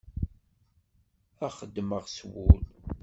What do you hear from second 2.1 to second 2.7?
s wul.